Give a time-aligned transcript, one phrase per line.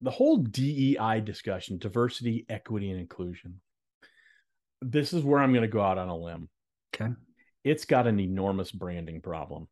[0.00, 3.60] the whole DEI discussion, diversity, equity, and inclusion.
[4.82, 6.48] This is where I'm going to go out on a limb.
[6.94, 7.12] Okay.
[7.64, 9.68] It's got an enormous branding problem.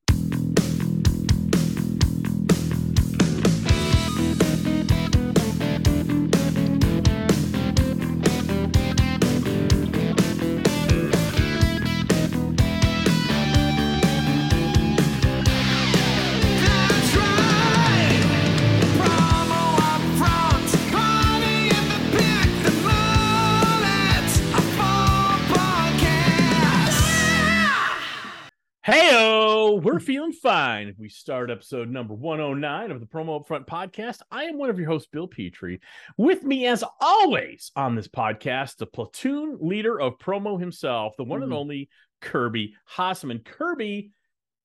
[29.95, 30.93] We're feeling fine.
[30.99, 34.23] We start episode number 109 of the Promo Upfront podcast.
[34.29, 35.81] I am one of your hosts, Bill Petrie.
[36.19, 41.45] With me, as always, on this podcast, the platoon leader of promo himself, the one
[41.45, 41.57] and Mhm.
[41.57, 41.89] only
[42.21, 43.45] Kirby Hasseman.
[43.45, 44.11] Kirby,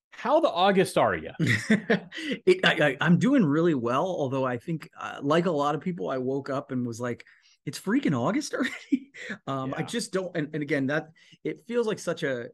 [0.10, 1.30] how the August are you?
[1.40, 5.82] it, I, I, I'm doing really well, although I think, uh, like a lot of
[5.82, 7.24] people, I woke up and was like,
[7.68, 9.12] "It's freaking August already."
[9.46, 10.36] um, I just don't.
[10.36, 11.12] And, and again, that
[11.44, 12.48] it feels like such a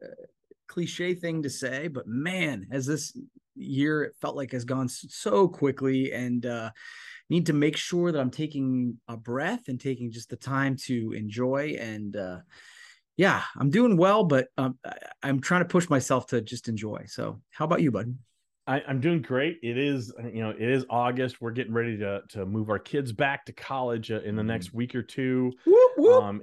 [0.66, 3.16] cliche thing to say, but man, as this
[3.54, 6.70] year it felt like has gone so quickly, and uh,
[7.30, 11.12] need to make sure that I'm taking a breath and taking just the time to
[11.12, 12.16] enjoy and.
[12.16, 12.38] Uh,
[13.18, 14.78] yeah, I'm doing well, but um,
[15.22, 17.06] I'm trying to push myself to just enjoy.
[17.06, 18.14] So, how about you, bud?
[18.68, 19.60] I, I'm doing great.
[19.62, 21.40] It is, you know, it is August.
[21.40, 24.74] We're getting ready to to move our kids back to college uh, in the next
[24.74, 25.52] week or two.
[25.64, 26.22] Whoop, whoop.
[26.24, 26.42] Um,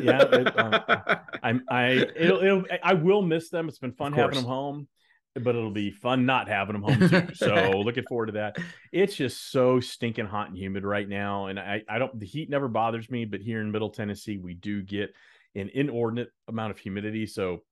[0.00, 3.68] yeah, it, um, I'm I it'll, it'll I will miss them.
[3.68, 4.88] It's been fun having them home,
[5.34, 7.28] but it'll be fun not having them home too.
[7.34, 8.56] So looking forward to that.
[8.90, 12.48] It's just so stinking hot and humid right now, and I I don't the heat
[12.48, 15.14] never bothers me, but here in Middle Tennessee we do get
[15.54, 17.26] an inordinate amount of humidity.
[17.26, 17.62] So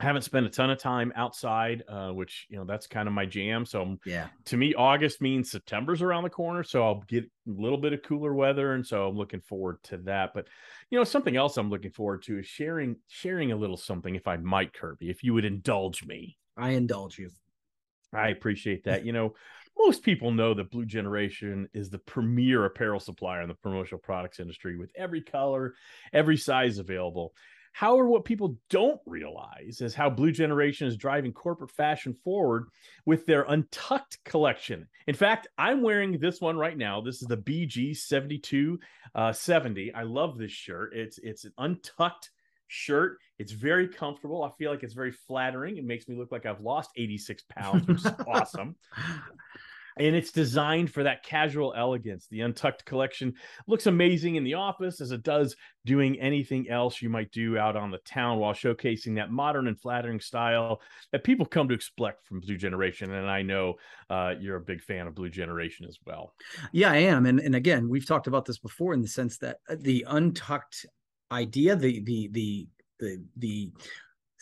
[0.00, 3.14] I haven't spent a ton of time outside, uh, which you know that's kind of
[3.14, 3.64] my jam.
[3.64, 4.28] So I'm yeah.
[4.46, 8.02] to me, August means September's around the corner, so I'll get a little bit of
[8.02, 10.34] cooler weather, and so I'm looking forward to that.
[10.34, 10.48] But
[10.90, 14.26] you know, something else I'm looking forward to is sharing sharing a little something, if
[14.26, 16.36] I might, Kirby, if you would indulge me.
[16.56, 17.30] I indulge you.
[18.12, 19.06] I appreciate that.
[19.06, 19.34] You know,
[19.78, 24.40] most people know that Blue Generation is the premier apparel supplier in the promotional products
[24.40, 25.74] industry with every color,
[26.12, 27.34] every size available.
[27.72, 32.66] However, what people don't realize is how Blue Generation is driving corporate fashion forward
[33.06, 34.86] with their Untucked collection.
[35.06, 37.00] In fact, I'm wearing this one right now.
[37.00, 39.92] This is the BG 7270.
[39.92, 40.94] uh, I love this shirt.
[40.94, 42.30] It's it's an untucked
[42.68, 43.18] shirt.
[43.38, 44.42] It's very comfortable.
[44.42, 45.76] I feel like it's very flattering.
[45.76, 48.76] It makes me look like I've lost 86 pounds, which is awesome.
[49.96, 52.26] And it's designed for that casual elegance.
[52.30, 53.34] The Untucked collection
[53.66, 57.76] looks amazing in the office as it does doing anything else you might do out
[57.76, 60.80] on the town while showcasing that modern and flattering style
[61.10, 63.12] that people come to expect from Blue Generation.
[63.12, 63.74] And I know
[64.10, 66.34] uh, you're a big fan of Blue Generation as well.
[66.72, 67.26] Yeah, I am.
[67.26, 70.86] And and again, we've talked about this before in the sense that uh, the untucked
[71.30, 72.68] idea, the the the
[73.00, 73.72] the the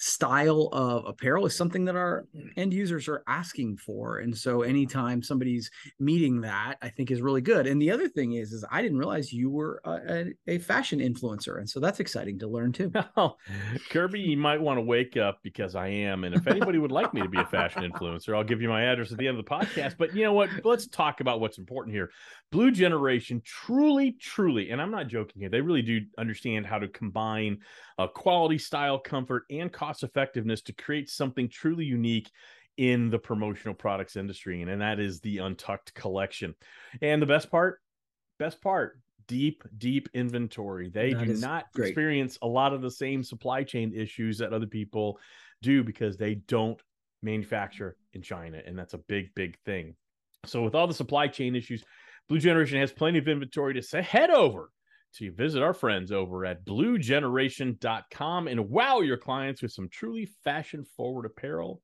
[0.01, 5.23] style of apparel is something that our end users are asking for and so anytime
[5.23, 8.81] somebody's meeting that i think is really good and the other thing is is i
[8.81, 9.91] didn't realize you were a,
[10.49, 13.39] a, a fashion influencer and so that's exciting to learn too Well,
[13.91, 16.25] Kirby, you might want to wake up because I am.
[16.25, 18.83] And if anybody would like me to be a fashion influencer, I'll give you my
[18.85, 19.97] address at the end of the podcast.
[19.99, 20.49] But you know what?
[20.65, 22.11] Let's talk about what's important here.
[22.51, 26.89] Blue Generation truly, truly, and I'm not joking here, they really do understand how to
[26.89, 27.59] combine
[27.99, 32.31] uh, quality, style, comfort, and cost effectiveness to create something truly unique
[32.77, 34.63] in the promotional products industry.
[34.63, 36.55] And, and that is the Untucked collection.
[37.03, 37.81] And the best part,
[38.39, 40.89] best part, deep, deep inventory.
[40.89, 41.89] They That do not great.
[41.89, 45.19] experience a lot of the same supply chain issues that other people
[45.63, 46.81] do because they don't
[47.23, 48.61] manufacture in China.
[48.65, 49.95] And that's a big, big thing.
[50.47, 51.85] So, with all the supply chain issues,
[52.29, 54.71] Blue Generation has plenty of inventory to say head over
[55.17, 60.85] to visit our friends over at bluegeneration.com and wow your clients with some truly fashion
[60.85, 61.83] forward apparel.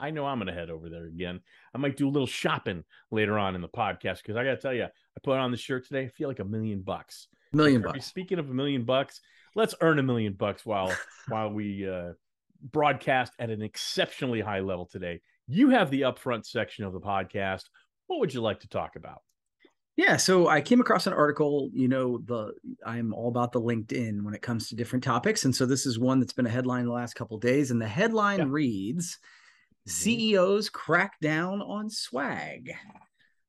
[0.00, 1.40] I know I'm going to head over there again.
[1.74, 4.60] I might do a little shopping later on in the podcast because I got to
[4.60, 6.04] tell you, I put on this shirt today.
[6.04, 7.28] I feel like a million bucks.
[7.52, 9.20] million Kirby, bucks Speaking of a million bucks,
[9.54, 10.94] let's earn a million bucks while
[11.28, 12.12] while we uh,
[12.72, 15.20] broadcast at an exceptionally high level today.
[15.46, 17.64] You have the upfront section of the podcast.
[18.06, 19.22] What would you like to talk about?
[19.96, 22.52] Yeah, so I came across an article, you know, the
[22.84, 25.98] I'm all about the LinkedIn when it comes to different topics and so this is
[26.00, 28.46] one that's been a headline the last couple of days and the headline Yeah.
[28.46, 29.18] reads
[29.86, 30.24] Mhm.
[30.28, 32.72] CEOs crack down on swag.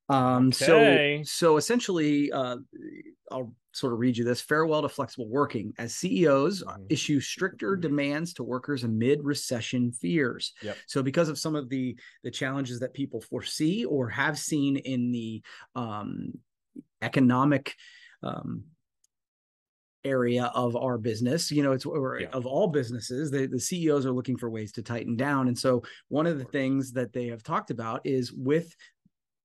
[0.10, 1.24] Um Okay.
[1.24, 2.58] so so essentially uh
[3.32, 6.86] I'll sort of read you this farewell to flexible working as CEOs Mhm.
[6.90, 10.54] issue stricter demands to workers amid recession fears.
[10.62, 10.78] Yep.
[10.88, 15.12] So because of some of the the challenges that people foresee or have seen in
[15.12, 15.42] the
[15.76, 16.34] um
[17.02, 17.76] economic
[18.24, 18.64] um,
[20.04, 21.52] area of our business.
[21.52, 22.28] You know, it's Yeah.
[22.32, 25.48] of all businesses, the, the CEOs are looking for ways to tighten down.
[25.48, 28.76] And so one of the things that they have talked about is with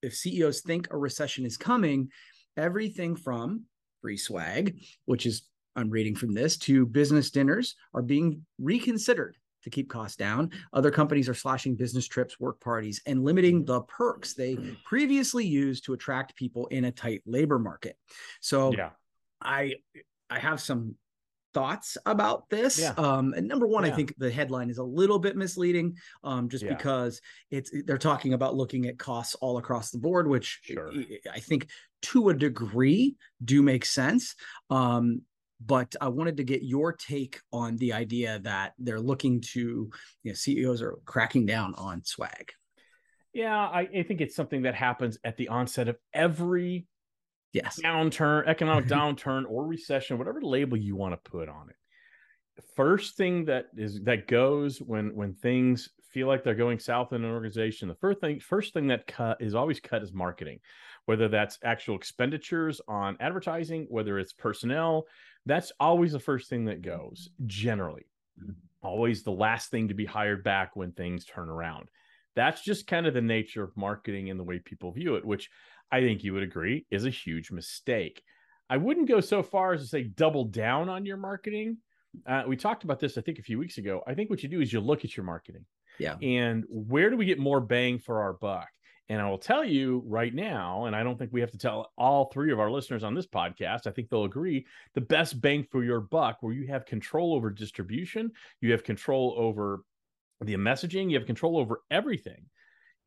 [0.02, 2.10] if CEOs think a recession is coming,
[2.56, 3.64] everything from
[4.00, 5.42] free swag, which is
[5.76, 10.50] I'm reading from this, to business dinners are being reconsidered to keep costs down.
[10.72, 15.84] Other companies are slashing business trips, work parties, and limiting the perks they previously used
[15.84, 17.96] to attract people in a tight labor market.
[18.40, 18.90] So Yeah.
[19.40, 19.76] I
[20.28, 20.96] I have some
[21.52, 22.78] thoughts about this.
[22.80, 22.92] Yeah.
[22.96, 26.64] Um, and number one, I think the headline is a little bit misleading, um, just
[26.64, 26.74] Yeah.
[26.74, 27.20] because
[27.50, 30.92] it's they're talking about looking at costs all across the board, which Sure.
[30.92, 31.68] I- I think
[32.02, 34.34] to a degree do make sense.
[34.70, 35.22] Um,
[35.60, 39.90] but I wanted to get your take on the idea that they're looking to,
[40.22, 42.52] you know, CEOs are cracking down on swag.
[43.34, 46.86] Yeah, I, I think it's something that happens at the onset of every
[47.52, 47.80] Yes.
[47.82, 51.76] downturn, economic downturn, or recession, whatever label you want to put on it.
[52.56, 57.12] The first thing that is that goes when when things feel like they're going south
[57.12, 60.58] in an organization, the first thing first thing that cut is always cut is marketing,
[61.06, 65.06] whether that's actual expenditures on advertising, whether it's personnel.
[65.46, 68.06] That's always the first thing that goes generally.
[68.82, 71.88] Always the last thing to be hired back when things turn around.
[72.36, 75.50] That's just kind of the nature of marketing and the way people view it, which
[75.92, 78.22] I think you would agree is a huge mistake.
[78.68, 81.78] I wouldn't go so far as to say double down on your marketing.
[82.26, 84.02] Uh, we talked about this, I think, a few weeks ago.
[84.06, 85.64] I think what you do is you look at your marketing
[85.98, 86.16] Yeah.
[86.22, 88.68] and where do we get more bang for our buck?
[89.08, 91.92] And I will tell you right now, and I don't think we have to tell
[91.98, 94.64] all three of our listeners on this podcast, I think they'll agree
[94.94, 99.34] the best bang for your buck, where you have control over distribution, you have control
[99.36, 99.82] over
[100.40, 102.46] the messaging, you have control over everything,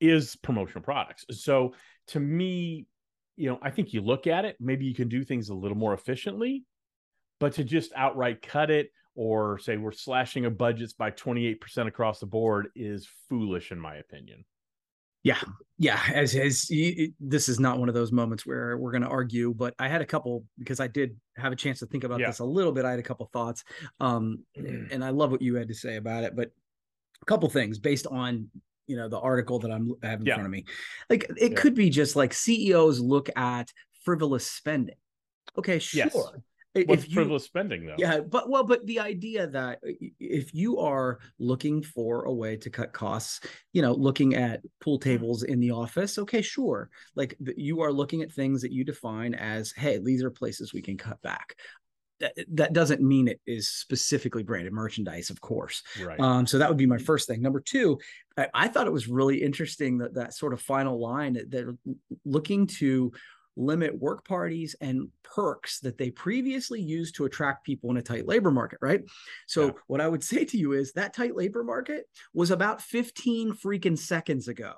[0.04, 1.26] is promotional products.
[1.32, 1.74] So
[2.10, 2.86] to me,
[3.38, 5.78] you know, I think you look at it, maybe you can do things a little
[5.78, 6.66] more efficiently,
[7.40, 12.20] but to just outright cut it or say we're slashing our budgets by 28% across
[12.20, 14.44] the board is foolish in my opinion.
[15.24, 15.40] Yeah,
[15.78, 16.02] yeah.
[16.14, 19.08] As as y- y- this is not one of those moments where we're going to
[19.08, 22.20] argue, but I had a couple because I did have a chance to think about
[22.20, 22.28] Yeah.
[22.28, 22.84] this a little bit.
[22.84, 23.64] I had a couple thoughts,
[24.02, 26.36] um, and I love what you had to say about it.
[26.36, 26.52] But
[27.22, 28.50] a couple things based on
[28.88, 30.36] you know the article that I'm I have in Yeah.
[30.36, 30.66] front of me.
[31.10, 31.58] Like it Yeah.
[31.58, 33.72] could be just like CEOs look at
[34.04, 34.96] frivolous spending.
[35.58, 36.06] Okay, sure.
[36.06, 36.16] Yes.
[36.88, 37.96] What's you, frivolous spending though?
[38.00, 42.58] yeah, but well, but the idea that uh, if you are looking for a way
[42.58, 43.42] to cut costs,
[43.74, 45.10] you know, looking at pool mm-hmm.
[45.10, 46.90] tables in the office, okay, sure.
[47.16, 50.82] Like you are looking at things that you define as, hey, these are places we
[50.82, 51.56] can cut back.
[52.24, 55.84] That, that doesn't mean it is specifically branded merchandise, of course.
[56.02, 56.20] Right.
[56.20, 57.42] Um, so that would be my first thing.
[57.42, 58.00] Number two,
[58.38, 61.76] I, I thought it was really interesting that that sort of final line that they're
[62.26, 63.12] looking to
[63.56, 68.28] limit work parties and perks that they previously used to attract people in a tight
[68.28, 69.04] labor market, right?
[69.48, 69.72] So Yeah.
[69.88, 73.98] what I would say to you is that tight labor market was about 15 freaking
[73.98, 74.74] seconds ago.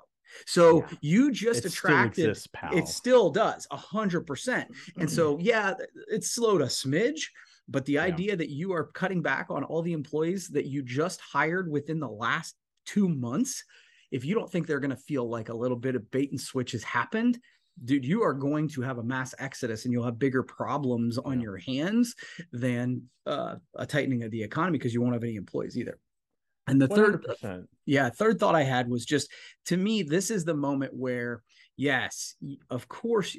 [0.46, 0.96] So Yeah.
[1.00, 2.76] you just it still attracted exists, pal.
[2.76, 4.68] it still does a hundred percent.
[4.96, 5.74] And so, yeah,
[6.08, 7.28] it's slowed a smidge,
[7.68, 8.02] but the Yeah.
[8.04, 11.98] idea that you are cutting back on all the employees that you just hired within
[12.00, 13.64] the last two months,
[14.10, 16.40] if you don't think they're going to feel like a little bit of bait and
[16.40, 17.38] switch has happened,
[17.84, 21.40] dude, you are going to have a mass exodus and you'll have bigger problems on
[21.40, 21.44] Yeah.
[21.44, 22.14] your hands
[22.52, 25.98] than uh, a tightening of the economy because you won't have any employees either.
[26.66, 27.66] And the third 100%.
[27.84, 29.30] yeah third thought i had was just
[29.66, 31.42] to me this is the moment where
[31.76, 32.34] yes
[32.70, 33.36] of course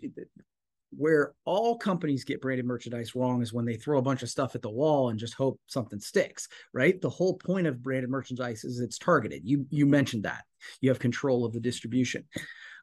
[0.95, 4.55] where all companies get branded merchandise wrong is when they throw a bunch of stuff
[4.55, 7.01] at the wall and just hope something sticks right?
[7.01, 9.41] The whole point of branded merchandise is it's targeted.
[9.43, 10.43] You you mentioned that.
[10.81, 12.23] You have control of the distribution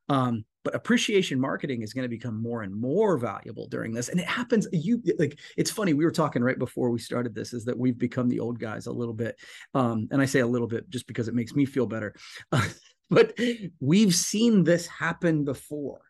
[0.08, 4.18] um but appreciation marketing is going to become more and more valuable during this and
[4.18, 7.64] it happens you like it's funny we were talking right before we started this is
[7.64, 9.36] that we've become the old guys a little bit
[9.74, 12.14] um and i say a little bit just because it makes me feel better
[13.10, 13.38] but
[13.80, 16.00] we've seen this happen before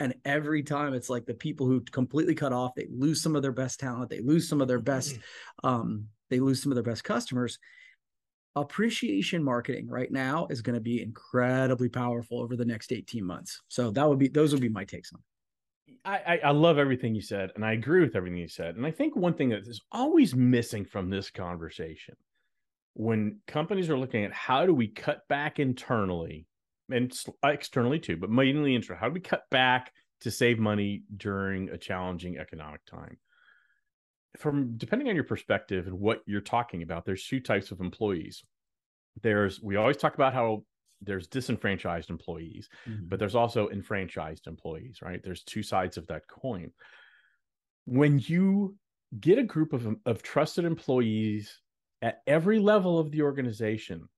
[0.00, 3.42] and every time it's like the people who completely cut off they lose some of
[3.42, 5.18] their best talent they lose some of their best
[5.64, 7.58] um they lose some of their best customers
[8.56, 13.60] appreciation marketing right now is going to be incredibly powerful over the next 18 months
[13.68, 15.24] so that would be those would be my takes on it.
[16.04, 18.76] I, I, I love everything you said, and I agree with everything you said.
[18.76, 22.14] And I think one thing that is always missing from this conversation
[22.94, 26.46] when companies are looking at how do we cut back internally
[26.90, 27.12] and
[27.44, 31.78] externally too, but mainly internal, how do we cut back to save money during a
[31.78, 33.16] challenging economic time?
[34.36, 38.44] From depending on your perspective and what you're talking about, there's two types of employees.
[39.22, 40.64] There's we always talk about how
[41.00, 43.08] there's disenfranchised employees Mhm.
[43.08, 45.22] but there's also enfranchised employees, right?
[45.22, 46.72] There's two sides of that coin.
[47.86, 48.76] When you
[49.18, 51.60] get a group of, of trusted employees
[52.02, 54.08] at every level of the organization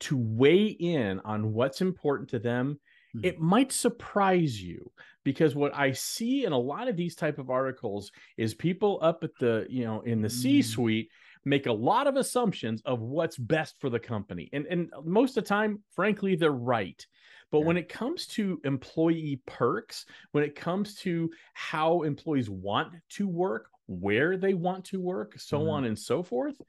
[0.00, 2.80] to weigh in on what's important to them,
[3.14, 3.28] Mhm.
[3.28, 4.92] it might surprise you
[5.24, 9.24] because what I see in a lot of these type of articles is people up
[9.24, 10.30] at the, you know, in the Mm.
[10.30, 11.10] C-suite
[11.44, 14.48] make a lot of assumptions of what's best for the company.
[14.52, 17.04] And and most of the time, frankly, they're right.
[17.50, 23.28] But when it comes to employee perks, when it comes to how employees want to
[23.28, 25.70] work, where they want to work, so Mhm.
[25.70, 26.60] on and so forth,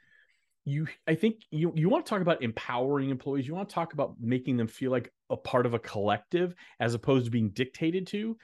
[0.69, 3.93] you I think you you want to talk about empowering employees, you want to talk
[3.93, 8.07] about making them feel like a part of a collective as opposed to being dictated
[8.07, 8.37] to,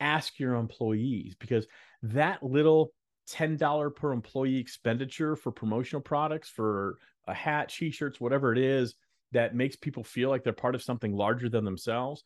[0.00, 1.66] ask your employees because
[2.02, 2.92] that little
[3.28, 8.94] $10 per employee expenditure for promotional products for a hat, t-shirts, whatever it is
[9.32, 12.22] that makes people feel like they're part of something larger than themselves,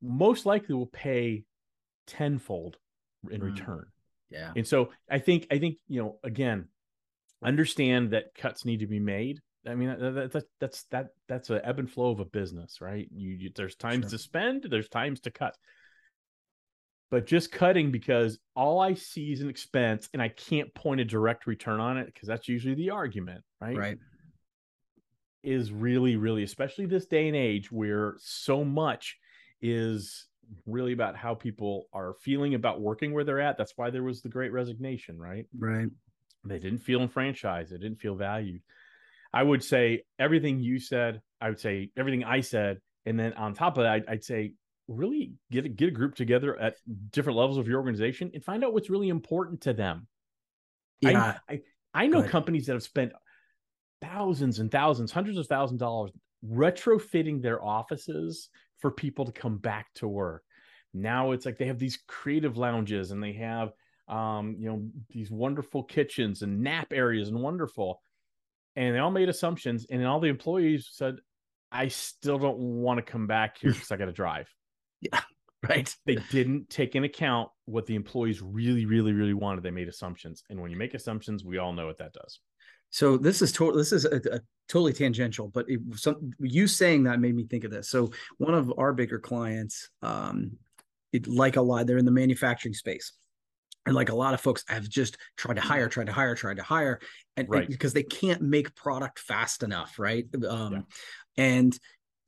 [0.00, 1.44] most likely will pay
[2.06, 2.76] tenfold
[3.30, 3.44] in Mm.
[3.44, 3.86] return.
[4.30, 4.52] yeah.
[4.54, 6.68] And so I think I think you know again,
[7.44, 9.40] understand that cuts need to be made.
[9.68, 12.80] I mean that, that, that that's that that's a ebb and flow of a business,
[12.80, 13.08] right?
[13.12, 14.10] You, you there's times Sure.
[14.10, 15.56] to spend, there's times to cut.
[17.10, 21.04] But just cutting because all I see is an expense and I can't point a
[21.04, 23.76] direct return on it because that's usually the argument, right?
[23.76, 23.98] Right.
[25.42, 29.16] Is really really especially this day and age where so much
[29.60, 30.26] is
[30.64, 33.58] really about how people are feeling about working where they're at.
[33.58, 35.46] That's why there was the great resignation, right?
[35.58, 35.88] Right.
[36.48, 38.62] They didn't feel enfranchised they didn't feel valued.
[39.32, 43.52] I would say everything you said i would say everything i said and then on
[43.52, 44.54] top of that i'd, I'd say
[44.88, 46.76] really get a, get a group together at
[47.10, 50.06] different levels of your organization and find out what's really important to them.
[51.00, 51.38] Yeah.
[51.48, 51.60] I, I,
[51.94, 53.12] I know companies that have spent
[54.00, 56.10] thousands and thousands hundreds of thousands of dollars
[56.46, 58.48] retrofitting their offices
[58.78, 60.42] for people to come back to work.
[60.94, 63.70] Now it's like they have these creative lounges and they have
[64.08, 68.02] um, you know, these wonderful kitchens and nap areas and wonderful.
[68.76, 71.16] And they all made assumptions, and all the employees said,
[71.72, 74.48] I still don't want to come back here because I got to drive.
[75.00, 75.20] Yeah,
[75.68, 75.94] right.
[76.04, 79.62] They didn't take in account what the employees really, really, really wanted.
[79.62, 80.42] They made assumptions.
[80.50, 82.40] And when you make assumptions, we all know what that does.
[82.90, 83.76] So this is total.
[83.76, 87.64] This is a, a totally tangential, but it, some you saying that made me think
[87.64, 87.90] of this.
[87.90, 90.52] So one of our bigger clients, um,
[91.12, 93.12] it, like a lot, they're in the manufacturing space,
[93.86, 96.56] and like a lot of folks have just tried to hire, tried to hire, tried
[96.56, 96.98] to hire,
[97.36, 97.68] and, and Right.
[97.68, 100.26] because they can't make product fast enough, right?
[100.48, 100.82] Um, Yeah.
[101.36, 101.78] and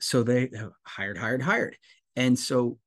[0.01, 1.77] so they have hired, hired, hired,
[2.17, 2.79] and so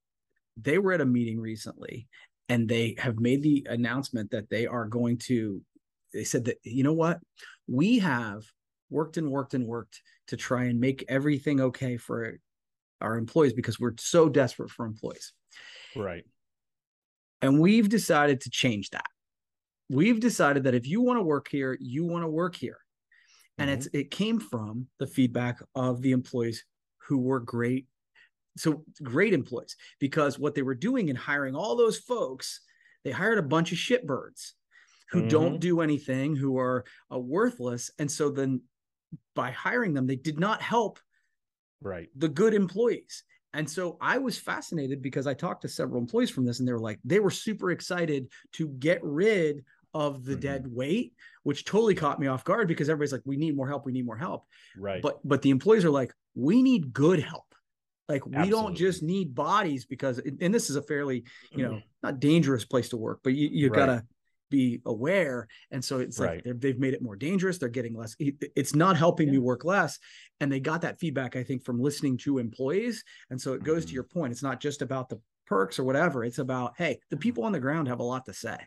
[0.57, 2.07] they were at a meeting recently,
[2.49, 5.61] and they have made the announcement that they are going to.
[6.13, 7.19] They said that you know what
[7.67, 8.43] we have
[8.89, 12.37] worked and worked and worked to try and make everything okay for
[12.99, 15.33] our employees because we're so desperate for employees.
[15.95, 16.25] Right.
[17.41, 19.05] And we've decided to change that.
[19.89, 22.77] We've decided that if you want to work here, you want to work here.
[23.57, 26.65] And it's it came from the feedback of the employees
[27.07, 27.87] who were great.
[28.57, 32.61] So great employees, because what they were doing in hiring all those folks,
[33.03, 34.53] they hired a bunch of shitbirds
[35.11, 35.29] who Mhm.
[35.29, 37.91] don't do anything, who are uh, worthless.
[37.99, 38.61] And so then
[39.35, 40.99] by hiring them, they did not help
[41.81, 42.09] Right.
[42.15, 43.23] the good employees.
[43.53, 46.73] And so I was fascinated because I talked to several employees from this and they
[46.73, 50.39] were like, they were super excited to get rid of the Mhm.
[50.39, 53.85] dead weight, which totally caught me off guard because everybody's like, we need more help,
[53.85, 54.45] we need more help.
[54.75, 55.01] Right.
[55.01, 57.53] But but the employees are like, we need good help.
[58.07, 61.71] Like we don't just need bodies because and this is a fairly, you Mm-hmm.
[61.73, 63.75] know, not dangerous place to work, but you you Right.
[63.79, 64.05] gotta
[64.51, 65.47] be aware.
[65.71, 66.45] And so it's Right.
[66.45, 67.57] like they've, made it more dangerous.
[67.57, 68.15] They're getting less.
[68.19, 69.97] It's not helping me work less.
[70.39, 73.03] And they got that feedback, I think, from listening to employees.
[73.31, 73.95] And so it goes to Mhm.
[73.95, 74.31] your point.
[74.31, 76.23] It's not just about the perks or whatever.
[76.23, 78.57] It's about, hey, the people on the ground have a lot to say.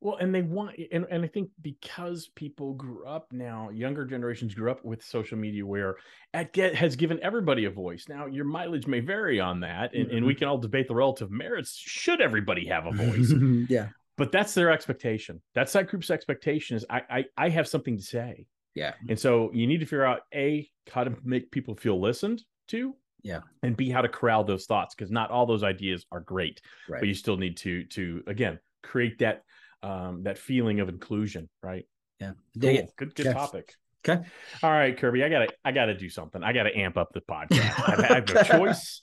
[0.00, 4.52] Well, and they want, and, and I think because people grew up now, younger generations
[4.52, 5.94] grew up with social media where
[6.34, 8.06] at get, has given everybody a voice.
[8.08, 11.30] Now, your mileage may vary on that, and, and we can all debate the relative
[11.30, 11.76] merits.
[11.78, 13.32] Should everybody have a voice?
[13.70, 13.90] yeah.
[14.16, 15.40] But that's their expectation.
[15.54, 18.46] That's that group's expectation is I, I, I have something to say.
[18.74, 18.94] Yeah.
[19.08, 22.94] And so you need to figure out A, how to make people feel listened to.
[23.22, 23.40] Yeah.
[23.62, 27.00] And B, how to corral those thoughts because not all those ideas are great Right.
[27.00, 29.42] but you still need to to again create that
[29.84, 31.86] um that feeling of inclusion right
[32.20, 32.32] yeah.
[32.60, 32.88] Cool.
[32.96, 33.74] good good topic
[34.08, 34.20] Okay.
[34.64, 37.88] all right kirby i gotta i gotta do something i gotta amp up the podcast
[37.88, 39.00] I've, I have a choice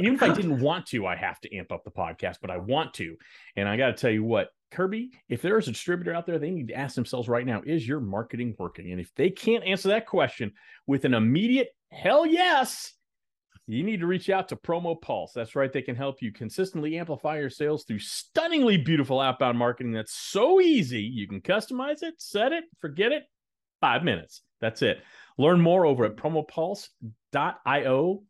[0.00, 2.50] and even if i didn't want to i have to amp up the podcast but
[2.50, 3.16] i want to
[3.56, 6.68] and i gotta tell you what kirby if there's a distributor out there they need
[6.68, 10.06] to ask themselves right now is your marketing working and if they can't answer that
[10.06, 10.52] question
[10.86, 12.94] with an immediate hell yes
[13.66, 15.32] you need to reach out to Promo Pulse.
[15.32, 15.72] That's right.
[15.72, 20.60] They can help you consistently amplify your sales through stunningly beautiful outbound marketing that's so
[20.60, 21.02] easy.
[21.02, 23.24] You can customize it, set it, forget it.
[23.80, 24.42] Five minutes.
[24.60, 24.98] That's it.
[25.38, 28.22] Learn more over at promopulse.io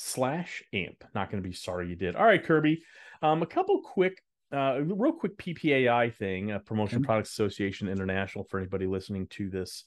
[0.00, 1.04] slash amp.
[1.14, 2.16] Not going to be sorry you did.
[2.16, 2.82] All right, Kirby.
[3.22, 7.06] Um, a couple quick, uh, real quick PPAI thing, uh, Promotion Okay.
[7.06, 9.84] Products Association International, for anybody listening to this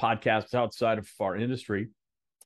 [0.00, 1.88] podcast outside of our industry.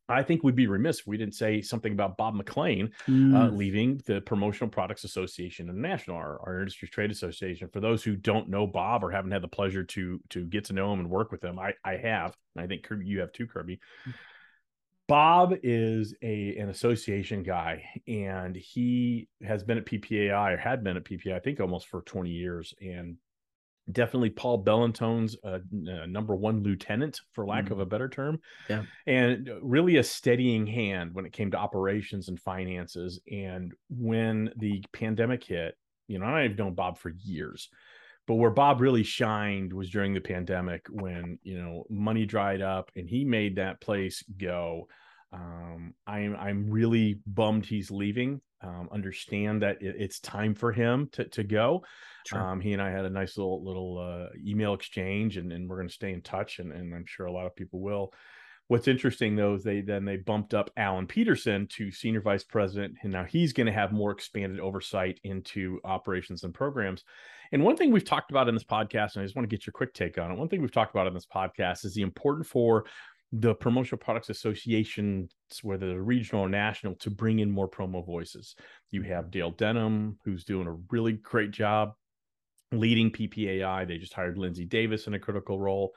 [0.06, 3.56] I think we'd be remiss if we didn't say something about Bob McLean uh, Mm,
[3.56, 7.68] leaving the Promotional Products Association International, our, our industry trade association.
[7.72, 10.74] For those who don't know Bob or haven't had the pleasure to to get to
[10.74, 13.32] know him and work with him, I I have, and I think Kirby, you have
[13.32, 13.80] too, Kirby.
[15.06, 20.96] Bob is a an association guy, and he has been at PPAI or had been
[20.96, 23.16] at PPAI, I think, almost for twenty years, and
[23.92, 28.40] definitely Paul Bellantone's uh, uh, number one lieutenant, for lack of a better term.
[28.68, 28.84] Yeah.
[29.06, 33.20] And really a steadying hand when it came to operations and finances.
[33.30, 35.76] And when the pandemic hit,
[36.08, 37.68] you know, I've known Bob for years,
[38.26, 42.90] but where Bob really shined was during the pandemic when, you know, money dried up
[42.96, 44.88] and he made that place go.
[45.32, 48.40] Um, I'm I'm really bummed he's leaving.
[48.62, 51.84] Um, understand that it, it's time for him to to go.
[52.26, 52.40] sure.
[52.40, 55.76] Um, he and I had a nice little little uh, email exchange, and, and we're
[55.76, 58.12] going to stay in touch, and, and I'm sure a lot of people will.
[58.68, 62.94] What's interesting though is they then they bumped up Alan Peterson to senior vice president,
[63.02, 67.04] and now he's going to have more expanded oversight into operations and programs.
[67.54, 69.64] And one thing we've talked about in this podcast, and I just want to get
[69.64, 70.36] your quick take on it.
[70.36, 72.84] One thing we've talked about in this podcast is the important for
[73.30, 75.30] the promotional products associations,
[75.62, 78.56] whether they're regional or national, to bring in more promo voices.
[78.90, 81.92] You have Dale Denham, who's doing a really great job
[82.72, 83.86] leading PPAI.
[83.86, 85.92] They just hired Lindsay Davis in a critical role.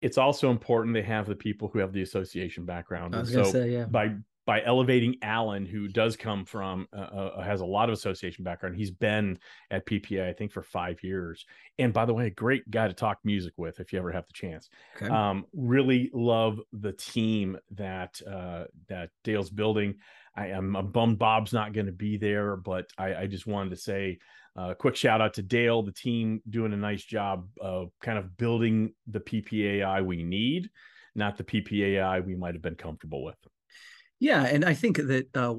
[0.00, 3.14] It's also important they have the people who have the association background.
[3.14, 3.84] I was so say, yeah.
[3.84, 4.14] by
[4.48, 8.76] by elevating Alan, who does come from uh, uh, has a lot of association background.
[8.76, 9.38] He's been
[9.70, 11.44] at PPA, I think, for five years.
[11.78, 14.26] And by the way, a great guy to talk music with if you ever have
[14.26, 14.70] the chance.
[14.96, 15.12] Okay.
[15.12, 19.96] Um, really love the team that uh, that Dale's building.
[20.34, 23.68] I am I'm bummed Bob's not going to be there, but I, I just wanted
[23.68, 24.18] to say
[24.56, 28.16] a uh, quick shout out to Dale, the team doing a nice job of kind
[28.16, 30.70] of building the PPAI we need,
[31.14, 33.36] not the PPAI we might have been comfortable with.
[34.20, 35.54] Yeah, and I think that uh,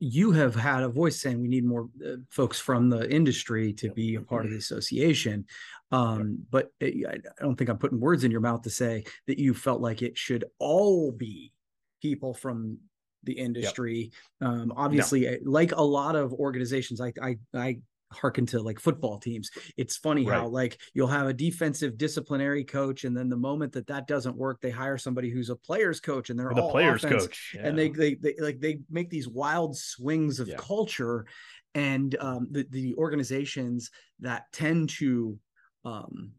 [0.00, 3.88] you have had a voice saying we need more uh, folks from the industry to
[3.90, 5.46] be a part of the association.
[5.92, 9.38] Um, But I I don't think I'm putting words in your mouth to say that
[9.38, 11.52] you felt like it should all be
[12.00, 12.78] people from
[13.22, 14.10] the industry.
[14.40, 17.80] Um, obviously, uh, like a lot of organizations, I I I
[18.12, 19.50] hearken to like football teams.
[19.76, 23.86] It's funny how like you'll have a defensive disciplinary coach, and then the moment that
[23.88, 27.04] that doesn't work, they hire somebody who's a players coach, and they're the all players
[27.04, 27.56] offense coach.
[27.62, 30.56] and they, they they like they make these wild swings of Yeah.
[30.58, 31.26] culture
[31.74, 35.38] and um, the the organizations that tend to
[35.84, 36.32] um,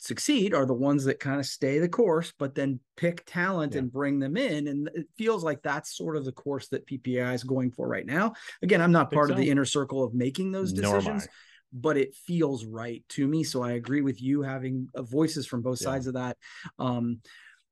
[0.00, 3.80] succeed are the ones that kind of stay the course but then pick talent Yeah.
[3.80, 7.34] and bring them in and it feels like that's sort of the course that PPI
[7.34, 8.32] is going for right now
[8.62, 11.28] again I'm not part of the inner circle of making those decisions
[11.72, 15.60] but it feels right to me so I agree with you having uh, voices from
[15.62, 15.88] both Yeah.
[15.88, 16.36] sides of that
[16.78, 17.20] um,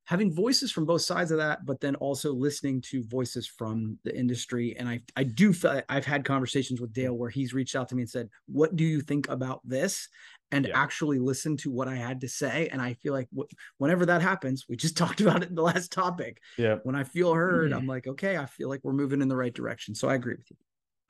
[0.09, 4.17] having voices from both sides of that, but then also listening to voices from the
[4.17, 4.75] industry.
[4.79, 7.95] And I, I do feel I've had conversations with Dale where he's reached out to
[7.95, 10.09] me and said, "What do you think about this?"
[10.51, 10.73] And Yeah.
[10.73, 12.69] actually listen to what I had to say.
[12.73, 15.63] And I feel like wh- whenever that happens, we just talked about it in the
[15.63, 16.41] last topic.
[16.57, 16.77] Yeah.
[16.85, 17.79] When I feel heard, Mm-hmm.
[17.79, 19.95] I'm like, okay, I feel like we're moving in the right direction.
[19.95, 20.57] So I agree with you.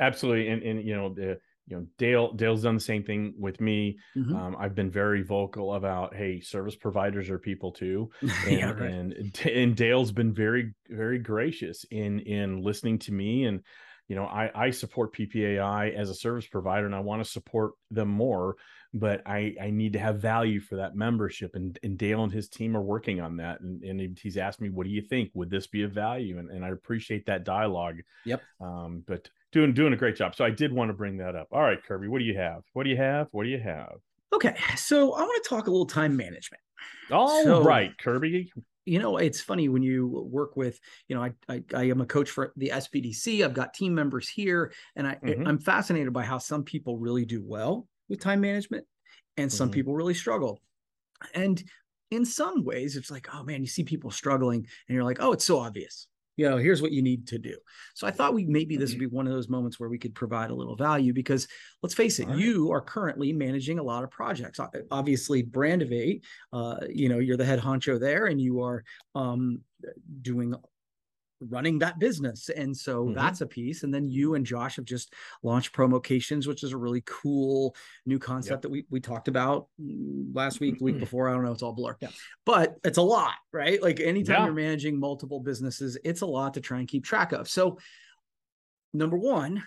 [0.01, 3.61] Absolutely, and and you know the you know Dale Dale's done the same thing with
[3.61, 3.99] me.
[4.17, 4.35] Mhm.
[4.35, 8.91] Um, I've been very vocal about hey, service providers are people too, and yeah, right.
[8.91, 13.63] and and Dale's been very very gracious in in listening to me and
[14.09, 17.73] you know I I support PPAI as a service provider and I want to support
[17.91, 18.57] them more,
[18.95, 22.49] but I I need to have value for that membership and and Dale and his
[22.49, 25.51] team are working on that and and he's asked me what do you think would
[25.51, 27.99] this be of value and and I appreciate that dialogue.
[28.25, 28.43] Yep.
[28.61, 30.35] Um, but doing doing a great job.
[30.35, 31.49] So I did want to bring that up.
[31.53, 32.63] All right, Kirby, what do you have?
[32.73, 33.29] What do you have?
[33.33, 33.97] What do you have?
[34.33, 34.57] Okay.
[34.77, 36.61] So I want to talk a little time management.
[37.11, 38.53] All right, So- Kirby.
[38.85, 42.07] you know it's funny when you work with you know I, I i am a
[42.07, 45.47] coach for the spdc i've got team members here and i Mhm.
[45.47, 48.87] i'm fascinated by how some people really do well with time management
[49.37, 49.73] and some Mhm.
[49.75, 50.63] people really struggle
[51.35, 51.63] and
[52.11, 55.33] in some ways it's like oh man you see people struggling and you're like oh
[55.33, 56.07] it's so obvious
[56.39, 57.57] you know here's what you need to do.
[57.95, 60.15] So i thought we maybe this would be one of those moments where we could
[60.15, 61.47] provide a little value because
[61.83, 62.39] let's face it right.
[62.39, 64.61] you are currently managing a lot of projects.
[64.91, 66.23] Obviously brandivate
[66.53, 69.61] uh, you know you're the head honcho there and you are um,
[70.23, 70.55] doing
[71.41, 72.49] running that business.
[72.49, 73.15] And so Mhm.
[73.15, 73.83] that's a piece.
[73.85, 78.19] And then you and Josh have just launched Promocations, which is a really cool new
[78.19, 81.29] concept that we we talked about mm, last week, the week before.
[81.29, 81.97] I don't know, it's all blur.
[82.01, 82.11] Yeah.
[82.45, 83.81] But it's a lot, right?
[83.83, 84.45] Like anytime Yeah.
[84.47, 87.49] you're managing multiple businesses, it's a lot to try and keep track of.
[87.49, 87.79] So
[88.93, 89.63] number one,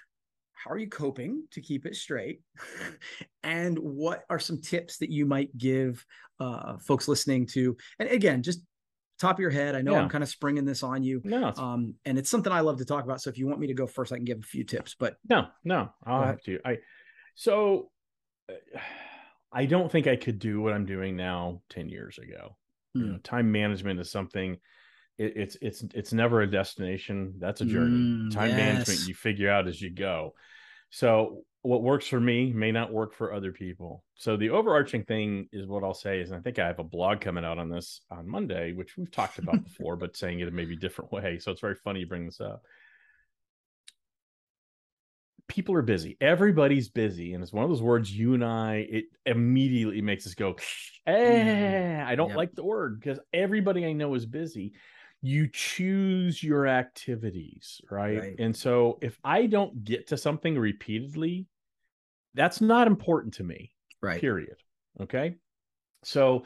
[0.53, 2.41] how are you coping to keep it straight?
[3.43, 6.05] and what are some tips that you might give
[6.39, 7.77] uh, folks listening to?
[7.97, 8.61] And again, just
[9.21, 11.95] top of your head, I know I'm kind of springing this on you, No, um,
[12.05, 13.21] and it's something I love to talk about.
[13.21, 14.95] So if you want me to go first, I can give a few tips.
[14.99, 16.59] But no, no, I'll have to.
[16.65, 16.79] I
[17.35, 17.91] so
[18.49, 18.79] uh,
[19.51, 22.57] I don't think I could do what I'm doing now 10 years ago.
[22.95, 23.11] You Hmm.
[23.13, 24.57] know, time management is something
[25.17, 27.35] it, it's it's it's never a destination.
[27.37, 27.95] That's a journey.
[27.95, 30.33] Mm, time management you figure out as you go.
[30.89, 34.03] So what works for me may not work for other people.
[34.15, 36.83] So the overarching thing is what I'll say is, and I think I have a
[36.83, 40.47] blog coming out on this on Monday, which we've talked about before, but saying it
[40.47, 41.37] in maybe a different way.
[41.37, 42.63] So it's very funny you bring this up.
[45.47, 46.17] People are busy.
[46.21, 48.87] Everybody's busy, and it's one of those words you and I.
[48.89, 50.55] It immediately makes us go,
[51.05, 52.37] "Eh." I don't Yep.
[52.37, 54.73] like the word because everybody I know is busy.
[55.21, 58.17] You choose your activities, right?
[58.17, 58.35] Right.
[58.39, 61.47] And so if I don't get to something repeatedly,
[62.33, 64.57] that's not important to me right, period.
[65.01, 65.35] Okay?
[66.03, 66.43] So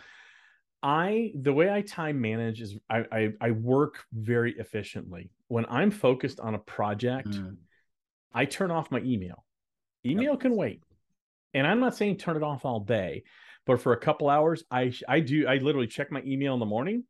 [0.84, 5.32] i the way i time manage is i i, I work very efficiently.
[5.48, 7.58] When i'm focused on a project Mm,
[8.34, 9.46] i turn off my email.
[10.06, 10.84] Email can wait.
[11.56, 13.24] And i'm not saying turn it off all day
[13.66, 16.66] but for a couple hours i i do i literally check my email in the
[16.66, 17.04] morning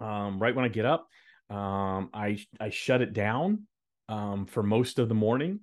[0.00, 1.08] um right when i get up.
[1.50, 3.66] Um i i shut it down
[4.08, 5.60] um for most of the morning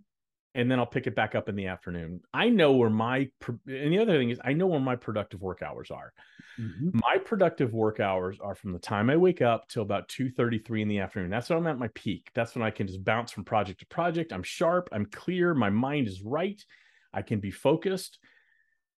[0.55, 2.21] and then I'll pick it back up in the afternoon.
[2.33, 5.61] I know where my and the other thing is I know where my productive work
[5.61, 6.13] hours are.
[6.59, 6.93] mhm.
[6.93, 10.87] My productive work hours are from the time I wake up till about 2:33 in
[10.87, 11.31] the afternoon.
[11.31, 12.29] That's when I'm at my peak.
[12.35, 14.31] That's when I can just bounce from project to project.
[14.31, 16.63] I'm sharp, I'm clear, my mind is right.
[17.13, 18.19] I can be focused.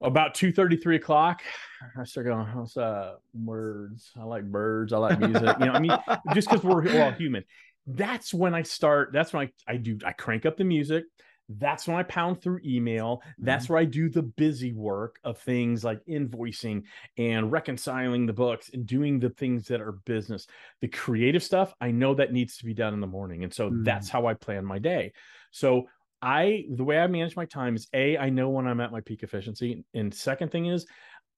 [0.00, 1.42] About 2:33 o'clock,
[1.98, 4.10] I start going, what's uh words?
[4.18, 5.56] I like birds, I like music.
[5.60, 5.96] you know, I mean,
[6.34, 7.44] just because we're, we're all human.
[7.86, 11.04] That's when I start, that's when I, I do, I crank up the music.
[11.48, 13.22] That's when I pound through email.
[13.38, 16.84] That's where I do the busy work of things like invoicing
[17.18, 20.46] and reconciling the books and doing the things that are business.
[20.80, 23.44] The creative stuff, I know that needs to be done in the morning.
[23.44, 23.84] And so Mm.
[23.84, 25.12] that's how I plan my day.
[25.50, 25.88] So
[26.22, 29.02] I, the way I manage my time is A, I know when I'm at my
[29.02, 29.84] peak efficiency.
[29.92, 30.86] And second thing is,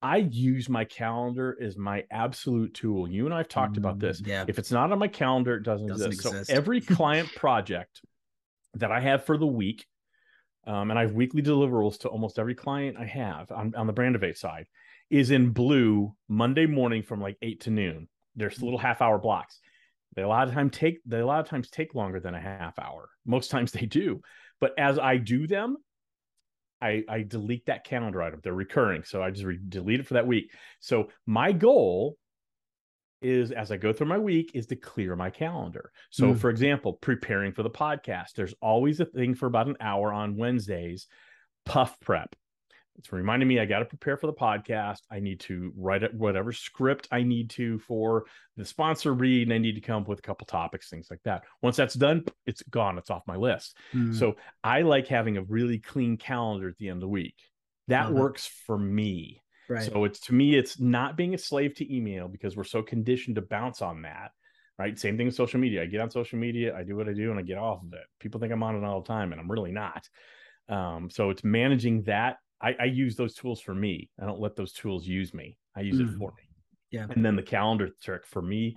[0.03, 3.11] I use my calendar as my absolute tool.
[3.11, 4.21] You and I have talked about this.
[4.23, 4.45] Mm, Yeah.
[4.47, 6.27] If it's not on my calendar, it doesn't, Doesn't exist.
[6.35, 6.51] exist.
[6.51, 8.03] So every client project
[8.75, 9.85] that I have for the week,
[10.67, 13.93] um, and I have weekly deliverables to almost every client I have on, on the
[13.93, 14.67] Brandivate side,
[15.11, 18.09] is in blue Monday morning from like eight to noon.
[18.35, 19.61] There's little half hour blocks.
[20.15, 22.41] They a lot of time take they a lot of times take longer than a
[22.41, 23.09] half hour.
[23.25, 24.23] Most times they do.
[24.61, 25.77] But as I do them,
[26.81, 28.41] I, I delete that calendar item.
[28.43, 29.05] They're recurring.
[29.05, 30.51] So I just re- delete it for that week.
[30.81, 32.17] So my goal
[33.23, 35.91] is as I go through my week is to clear my calendar.
[36.11, 36.39] So Mm.
[36.39, 40.37] for example, preparing for the podcast, there's always a thing for about an hour on
[40.37, 41.07] Wednesdays,
[41.65, 42.35] puff prep.
[42.99, 45.01] It's reminding me I got to prepare for the podcast.
[45.11, 48.25] I need to write it whatever script I need to for
[48.57, 51.21] the sponsor read, and I need to come up with a couple topics, things like
[51.25, 51.43] that.
[51.61, 52.97] Once that's done, it's gone.
[52.97, 53.77] It's off my list.
[53.93, 57.37] Mm, So I like having a really clean calendar at the end of the week.
[57.89, 58.21] That Love it.
[58.21, 59.43] works for me.
[59.69, 59.85] Right.
[59.85, 63.37] So it's to me, it's not being a slave to email because we're so conditioned
[63.37, 64.33] to bounce on that.
[64.79, 64.99] Right.
[64.99, 65.83] Same thing with social media.
[65.83, 67.93] I get on social media, I do what I do, and I get off of
[67.95, 68.05] it.
[68.21, 70.07] People think I'm on it all the time, and I'm really not.
[70.69, 72.37] Um, so it's managing that.
[72.61, 74.11] I, I use those tools for me.
[74.21, 75.57] I don't let those tools use me.
[75.75, 76.15] I use Mm.
[76.15, 76.43] it for me.
[76.91, 77.07] Yeah.
[77.09, 78.77] And then the calendar trick for me,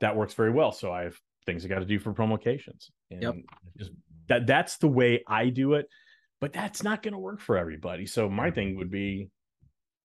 [0.00, 0.72] that works very well.
[0.72, 2.90] So I have things I got to do for promocations.
[3.10, 3.34] And Yep.
[3.78, 3.92] just
[4.28, 5.88] that that's the way I do it.
[6.40, 8.06] But that's not going to work for everybody.
[8.06, 9.28] So my thing would be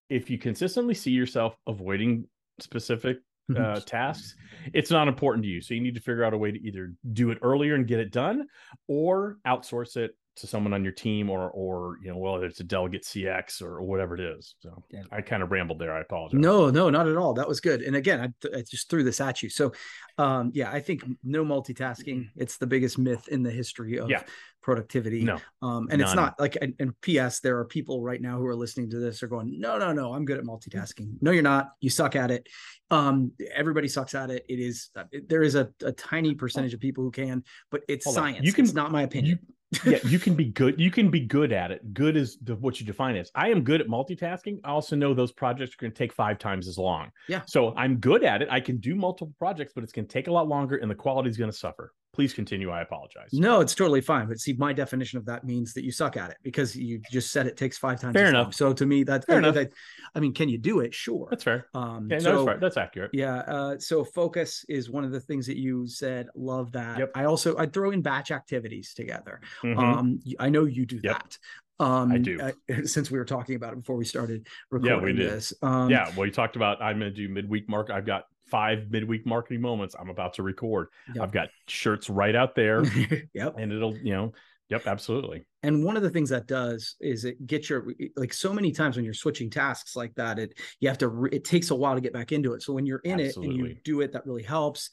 [0.09, 2.25] if you consistently see yourself avoiding
[2.59, 3.17] specific
[3.55, 4.35] uh, tasks,
[4.73, 5.61] it's not important to you.
[5.61, 7.99] So you need to figure out a way to either do it earlier and get
[7.99, 8.47] it done,
[8.87, 12.63] or outsource it to someone on your team, or or you know whether it's a
[12.63, 14.55] delegate CX or whatever it is.
[14.59, 15.03] So Yeah.
[15.11, 15.93] I kind of rambled there.
[15.95, 16.39] I apologize.
[16.39, 17.33] No, no, not at all.
[17.35, 17.81] That was good.
[17.83, 19.49] And again, I, th- I just threw this at you.
[19.49, 19.71] So,
[20.17, 22.29] um, yeah, I think no multitasking.
[22.35, 24.23] It's the biggest myth in the history of Yeah.
[24.65, 25.23] Productivity.
[25.23, 27.39] no, Um, and it's not like, and, and P.S.
[27.39, 30.11] There are people right now who are listening to this are going, no, no, no,
[30.13, 31.17] I'm good at multitasking.
[31.21, 31.69] No, you're not.
[31.81, 32.47] You suck at it.
[32.89, 34.43] Um, everybody sucks at it.
[34.49, 34.89] It is.
[34.95, 38.17] uh, it- there is a, a tiny percentage of people who can, but it's Hold
[38.17, 38.23] on.
[38.23, 38.45] science.
[38.45, 39.37] You can- It's not my opinion.
[39.85, 40.79] yeah, you can be good.
[40.79, 41.93] You can be good at it.
[41.93, 43.29] Good is the, what you define as.
[43.35, 44.61] I am good at multitasking.
[44.63, 47.11] I also know those projects are going to take five times as long.
[47.29, 47.41] Yeah.
[47.45, 48.47] So I'm good at it.
[48.49, 50.95] I can do multiple projects, but it's going to take a lot longer and the
[50.95, 51.91] quality is going to suffer.
[52.15, 52.69] Please continue.
[52.71, 53.29] I apologize.
[53.33, 54.27] No, it's totally fine.
[54.29, 57.29] But see, my definition of that means that you suck at it because you just
[57.31, 58.13] said it takes five times.
[58.13, 58.53] Fair enough.
[58.53, 59.57] So to me, that's Fair I, enough.
[59.57, 59.67] I,
[60.15, 60.93] I mean, can you do it?
[60.93, 61.27] Sure.
[61.29, 61.67] That's fair.
[61.73, 62.59] um, Yeah, no, that's right.
[62.61, 63.11] That's accurate.
[63.13, 63.39] Yeah.
[63.39, 66.27] Uh, so focus is one of the things that you said.
[66.35, 66.99] Love that.
[66.99, 67.11] Yep.
[67.15, 69.41] I also I'd throw in batch activities together.
[69.61, 69.77] Mhm.
[69.77, 71.17] Um, I know you do Yep.
[71.17, 71.37] that.
[71.77, 72.39] Um, I do.
[72.39, 72.51] uh,
[72.85, 75.29] since we were talking about it before we started recording Yeah, we did.
[75.31, 75.53] this.
[75.61, 76.09] Um, yeah.
[76.15, 77.89] Well, you talked about I'm going to do midweek mark.
[77.89, 80.87] I've got five midweek marketing moments I'm about to record.
[81.13, 81.23] Yep.
[81.23, 82.83] I've got shirts right out there
[83.33, 83.55] yep.
[83.57, 84.33] and it'll, you know,
[84.69, 85.45] yep, absolutely.
[85.63, 88.95] And one of the things that does is it gets your like so many times
[88.95, 92.01] when you're switching tasks like that, it you have to it takes a while to
[92.01, 92.61] get back into it.
[92.61, 94.89] So when you're in it and you do it, that really helps.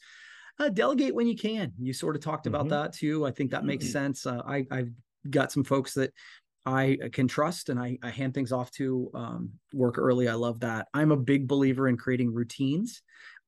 [0.59, 1.73] Uh, delegate when you can.
[1.79, 2.69] You sort of talked about Mhm.
[2.69, 3.25] that too.
[3.25, 4.25] I think that makes sense.
[4.27, 4.91] Uh, I I've
[5.29, 6.13] got some folks that
[6.65, 10.27] I uh, can trust and I, I hand things off to um, work early.
[10.29, 10.87] I love that.
[10.93, 13.01] I'm a big believer in creating routines.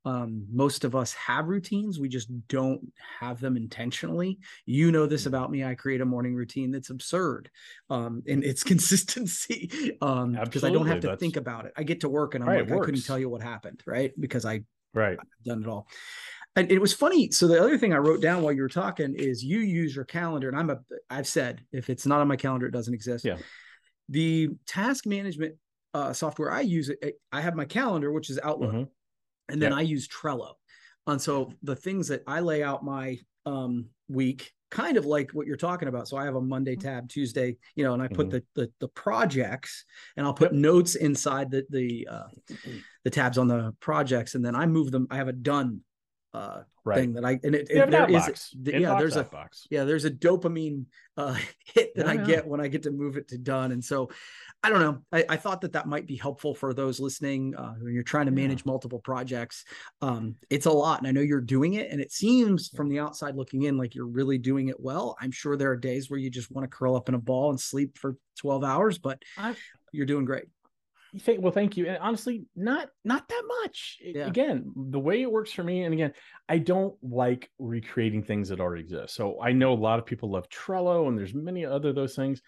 [0.06, 2.00] Um, most of us have routines.
[2.00, 2.80] We just don't
[3.20, 4.38] have them intentionally.
[4.65, 5.63] You know this about me.
[5.63, 7.50] I create a morning routine that's absurd
[7.89, 11.74] um, in its consistency um, because I don't have to that's- think about it.
[11.76, 14.12] I get to work and I'm Right, like, I couldn't tell you what happened, right?
[14.20, 14.62] Because I
[14.94, 15.18] Right.
[15.44, 15.88] done it all.
[16.56, 17.30] And it was funny.
[17.32, 20.06] So the other thing I wrote down while you were talking is you use your
[20.06, 20.78] calendar, and I'm a
[21.10, 23.26] I've said if it's not on my calendar, it doesn't exist.
[23.26, 23.36] Yeah.
[24.08, 25.56] The task management
[25.94, 28.88] uh, software I use, it, I have my calendar, which is Outlook, Mhm.
[29.50, 29.78] And then Yeah.
[29.78, 30.54] I use Trello.
[31.08, 35.46] And so the things that I lay out my um, week, kind of like what
[35.46, 36.08] you're talking about.
[36.08, 38.32] So I have a Monday tab, Tuesday, you know, and I put Mhm.
[38.32, 39.86] the, the the projects,
[40.18, 40.60] and I'll put Yep.
[40.62, 42.28] notes inside the the uh,
[43.04, 45.06] the tabs on the projects, and then I move them.
[45.12, 45.82] I have a done
[46.34, 46.98] uh, Right.
[47.00, 48.64] thing that I and it, it there is outbox.
[48.66, 49.68] th- yeah Inbox, there's a outbox.
[49.72, 50.86] yeah there's a dopamine
[51.18, 51.34] uh,
[51.74, 52.26] hit that Yeah, I yeah.
[52.26, 54.10] get when I get to move it to done, and so
[54.65, 54.97] I don't know.
[55.12, 58.25] I, I thought that that might be helpful for those listening uh, when you're trying
[58.25, 58.47] to Yeah.
[58.47, 59.63] manage multiple projects.
[60.01, 62.97] Um, it's a lot, and I know you're doing it, and it seems from the
[62.99, 65.15] outside looking in like you're really doing it well.
[65.21, 67.51] I'm sure there are days where you just want to curl up in a ball
[67.51, 69.56] and sleep for 12 hours, but I-
[69.91, 70.45] you're doing great.
[71.19, 71.86] Think- well, thank you.
[71.88, 73.99] And honestly, not not that much.
[74.01, 74.25] Yeah.
[74.25, 76.13] Again, the way it works for me, and again,
[76.49, 79.13] I don't like recreating things that already exist.
[79.13, 82.41] So I know a lot of people love Trello, and there's many other those things.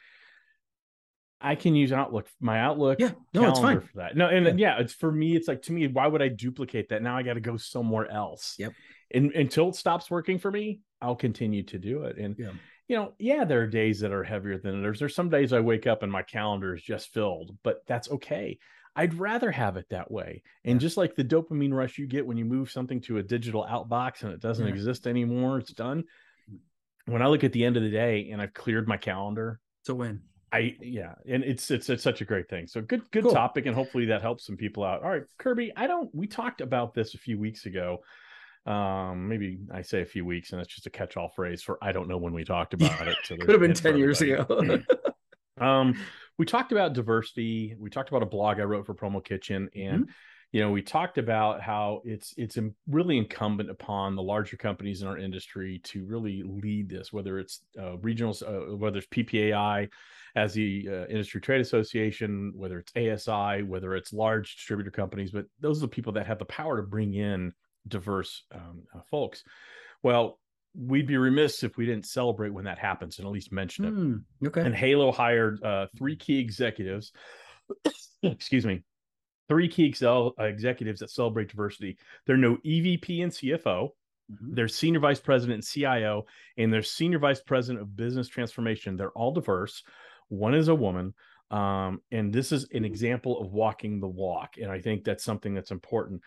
[1.39, 3.89] I can use Outlook, my Outlook Yeah, no, it's calendar fine.
[3.89, 4.17] for that.
[4.17, 4.79] No, and yeah.
[4.79, 5.35] it's for me.
[5.35, 7.03] It's like to me, why would I duplicate that?
[7.03, 8.55] Now I got to go somewhere else.
[8.57, 8.73] Yep.
[9.13, 12.17] And until it stops working for me, I'll continue to do it.
[12.17, 12.51] And Yeah.
[12.87, 14.97] you know, yeah, there are days that are heavier than others.
[14.99, 18.57] There's some days I wake up and my calendar is just filled, but that's okay.
[18.95, 20.41] I'd rather have it that way.
[20.65, 20.85] And Yeah.
[20.85, 24.23] just like the dopamine rush you get when you move something to a digital outbox
[24.23, 24.73] and it doesn't Yeah.
[24.73, 26.05] exist anymore, it's done.
[27.05, 29.89] When I look at the end of the day and I've cleared my calendar, It's
[29.89, 30.21] a win.
[30.51, 32.67] I yeah, and it's it's it's such a great thing.
[32.67, 33.33] So good good Cool.
[33.33, 35.03] topic, and hopefully that helps some people out.
[35.03, 36.09] All right, Kirby, I don't.
[36.15, 37.99] We talked about this a few weeks ago.
[38.65, 41.91] Um, maybe I say a few weeks, and that's just a catch-all phrase for I
[41.91, 43.17] don't know when we talked about it.
[43.23, 44.45] So Could have been 10 years ago.
[45.59, 45.95] Um,
[46.37, 47.75] we talked about diversity.
[47.79, 50.11] We talked about a blog I wrote for Promo Kitchen, and Mm-hmm.
[50.51, 55.07] you know, we talked about how it's it's really incumbent upon the larger companies in
[55.07, 59.89] our industry to really lead this, whether it's uh, regionals, uh, whether it's PPAI
[60.37, 62.93] as the uh, industry trade association, whether it's
[63.27, 66.77] ASI, whether it's large distributor companies, but those are the people that have the power
[66.77, 67.51] to bring in
[67.87, 69.43] diverse um, uh, folks.
[70.03, 70.39] Well,
[70.75, 73.89] we'd be remiss if we didn't celebrate when that happens and at least mention it
[73.89, 74.61] Hmm, okay.
[74.61, 77.11] and Halo hired uh, three key executives.
[78.23, 78.83] excuse me,
[79.49, 81.97] three key excel, uh, executives that celebrate diversity.
[82.27, 83.89] They're no EVP and CFO.
[84.31, 84.55] Mhm.
[84.55, 88.97] They're senior vice president and CIO, and they're senior vice president of business transformation.
[88.97, 89.83] They're all diverse.
[90.29, 91.13] One is a woman.
[91.49, 94.55] Um, and this is an example of walking the walk.
[94.61, 96.21] And I think that's something that's important.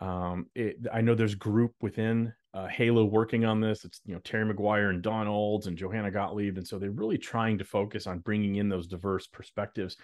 [0.00, 3.84] Um, it, I know there's group within uh, Halo working on this.
[3.84, 7.18] It's you know Terry McGuire and Don Olds and Johanna Gottlieb, and so they're really
[7.18, 9.96] trying to focus on bringing in those diverse perspectives.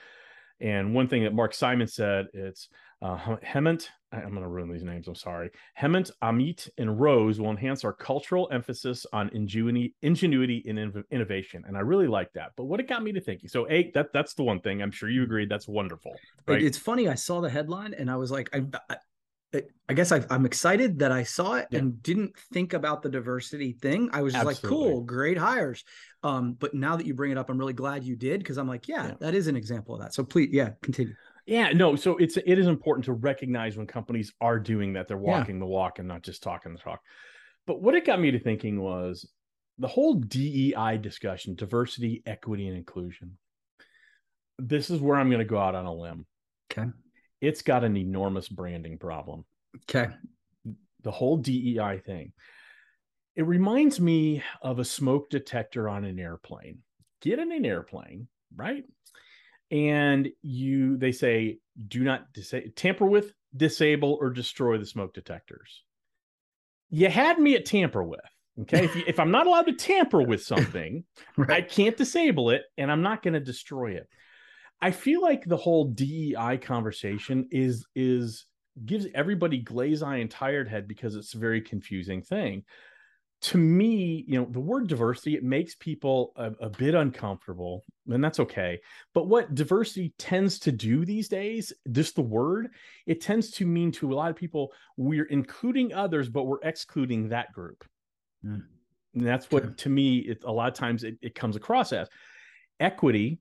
[0.62, 2.68] And one thing that Mark Simon said, it's
[3.03, 3.88] uh, Hemant.
[4.12, 5.09] I'm going to ruin these names.
[5.09, 5.51] I'm sorry.
[5.79, 11.64] Hemant, Amit, and Rose will enhance our cultural emphasis on ingenuity, ingenuity and innovation.
[11.66, 12.53] And I really like that.
[12.57, 13.48] But what it got me to thinking.
[13.48, 14.83] So, a that that's the one thing.
[14.83, 15.48] I'm sure you agreed.
[15.48, 16.14] That's wonderful,
[16.46, 16.62] right?
[16.62, 17.09] It's funny.
[17.09, 18.64] I saw the headline and I was like, I,
[19.88, 21.81] I, guess I, I'm excited that I saw it Yeah.
[21.81, 24.09] and didn't think about the diversity thing.
[24.12, 25.85] I was just like, cool, great hires.
[26.23, 28.69] Um, but now that you bring it up, I'm really glad you did because I'm
[28.69, 29.15] like, yeah, Yeah.
[29.21, 30.15] that is an example of that.
[30.15, 31.15] So please, yeah, continue.
[31.45, 31.97] Yeah, no.
[31.97, 35.09] So it's it is important to recognize when companies are doing that.
[35.09, 35.38] They're Yeah.
[35.38, 37.01] walking the walk and not just talking the talk.
[37.67, 39.29] But what it got me to thinking was
[39.79, 43.37] the whole DEI discussion, diversity, equity, and inclusion.
[44.59, 46.27] This is where I'm going to go out on a limb.
[46.71, 46.88] Okay.
[47.42, 49.44] It's got an enormous branding problem.
[49.90, 50.09] Okay.
[51.02, 52.33] The whole DEI thing.
[53.35, 56.78] It reminds me of a smoke detector on an airplane.
[57.20, 58.85] Get in an airplane, right?
[59.72, 65.83] And you, they say, do not disa- tamper with, disable, or destroy the smoke detectors.
[66.90, 68.20] You had me at tamper with.
[68.61, 68.85] Okay.
[68.85, 71.05] if, you, if I'm not allowed to tamper with something,
[71.48, 74.09] I can't disable it and I'm not going to destroy it.
[74.83, 78.47] I feel like the whole DEI conversation is is
[78.85, 82.64] gives everybody glaze eye and tired head because it's a very confusing thing.
[83.42, 88.23] To me, you know, the word diversity it makes people a, a bit uncomfortable, and
[88.23, 88.81] that's okay.
[89.14, 92.68] But what diversity tends to do these days, just the word,
[93.07, 97.29] it tends to mean to a lot of people we're including others, but we're excluding
[97.29, 97.85] that group.
[98.45, 98.62] Mm.
[99.14, 102.09] And that's what to me it, a lot of times it, it comes across as
[102.81, 103.38] equity.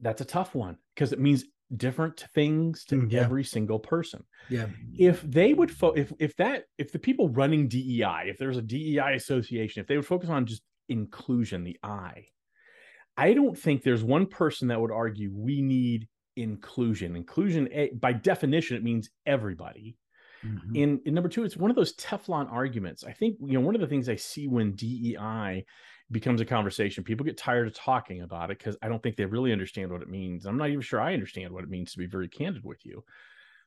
[0.00, 1.44] That's a tough one because it means
[1.76, 3.20] different things to Mm, yeah.
[3.20, 4.24] every single person.
[4.48, 4.68] Yeah.
[4.98, 8.62] If they would fo- if if that if the people running DEI, if there's a
[8.62, 12.26] DEI association, if they would focus on just inclusion, the I,
[13.16, 17.16] I don't think there's one person that would argue we need inclusion.
[17.16, 19.96] Inclusion, eh, by definition, it means everybody.
[20.44, 20.82] Mhm.
[20.82, 23.02] And, and number two, it's one of those Teflon arguments.
[23.04, 25.64] I think you know one of the things I see when DEI
[26.10, 29.24] becomes a conversation, people get tired of talking about it because I don't think they
[29.24, 30.46] really understand what it means.
[30.46, 33.04] I'm not even sure I understand what it means to be very candid with you.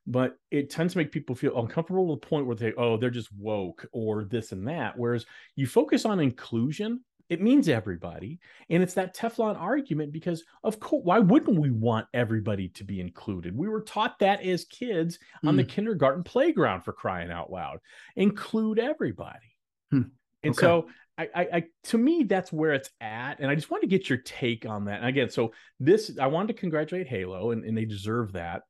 [0.07, 3.09] But it tends to make people feel uncomfortable to the point where they, oh, they're
[3.09, 4.97] just woke or this and that.
[4.97, 5.25] Whereas
[5.55, 8.39] you focus on inclusion, it means everybody.
[8.71, 13.01] And it's that Teflon argument because, of course, why wouldn't we want everybody to be
[13.01, 13.55] included?
[13.55, 17.79] We were taught that as kids on the kindergarten playground for crying out loud.
[18.15, 19.55] Include everybody.
[19.91, 20.01] Hmm.
[20.41, 20.61] And Okay.
[20.61, 20.87] so
[21.19, 23.39] I, I, I to me, that's where it's at.
[23.39, 24.99] And I just wanted to get your take on that.
[24.99, 28.63] And again, so this I wanted to congratulate Halo and, and they deserve that.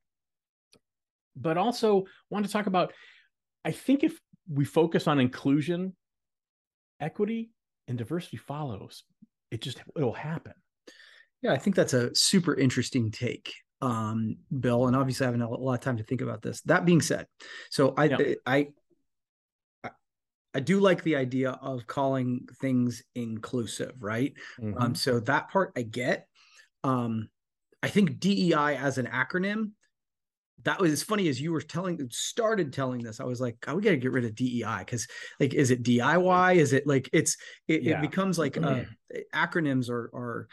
[1.36, 2.92] But also want to talk about
[3.64, 4.18] I think if
[4.52, 5.94] we focus on inclusion,
[6.98, 7.50] equity,
[7.86, 9.04] and diversity follows,
[9.50, 10.54] it just it'll happen.
[11.42, 14.88] Yeah, I think that's a super interesting take, um, Bill.
[14.88, 16.62] And obviously, I haven't a lot of time to think about this.
[16.62, 17.26] That being said,
[17.70, 18.16] so I, Yeah.
[18.18, 18.68] I, I,
[20.54, 24.34] I do like the idea of calling things inclusive, right?
[24.60, 24.78] Mm-hmm.
[24.82, 26.26] Um, so that part I get.
[26.82, 27.28] Um,
[27.82, 29.72] I think DEI as an acronym.
[30.64, 33.18] That was as funny as you were telling started telling this.
[33.18, 35.06] I was like, oh, we got to get rid of DEI because,
[35.38, 36.56] like, is it DIY?
[36.56, 37.98] Is it like it's it, Yeah.
[37.98, 38.82] it becomes like uh,
[39.34, 40.48] acronyms are are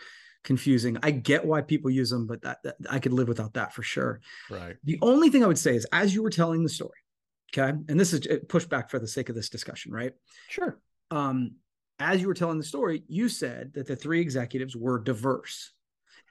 [0.45, 0.97] confusing.
[1.03, 3.83] I get why people use them, but that, that I could live without that for
[3.83, 4.21] sure.
[4.49, 4.77] right.
[4.85, 6.99] The only thing I would say is, as you were telling the story,
[7.53, 10.13] okay, and this is pushback for the sake of this discussion, right?
[10.49, 10.79] Sure.
[11.11, 11.51] um,
[11.99, 15.71] as you were telling the story, you said that the three executives were diverse.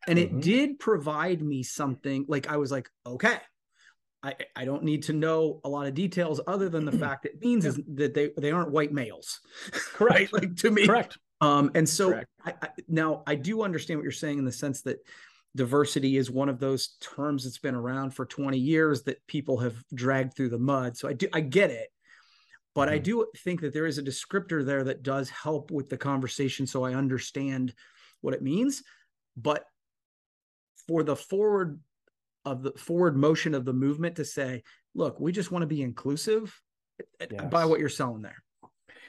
[0.07, 0.41] And it Mhm.
[0.43, 3.39] did provide me something like I was like, okay,
[4.23, 7.41] I, I don't need to know a lot of details other than the fact it
[7.41, 9.41] means is that they, they aren't white males.
[9.73, 10.33] Correct.
[10.33, 10.87] like to me.
[10.87, 11.19] Correct.
[11.41, 12.23] Um, and so.
[12.45, 14.99] I, I, now I do understand what you're saying in the sense that
[15.57, 19.83] diversity is one of those terms that's been around for 20 years that people have
[19.95, 20.97] dragged through the mud.
[20.97, 21.89] So I do I get it.
[22.75, 23.05] But I Mhm.
[23.05, 26.85] do think that there is a descriptor there that does help with the conversation so
[26.85, 27.75] I understand
[28.21, 28.85] what it means.
[29.37, 29.67] But
[30.87, 31.81] for the forward
[32.45, 34.63] of the forward motion of the movement to say,
[34.95, 36.61] look, we just want to be inclusive,
[37.21, 38.43] I buy what you're selling there.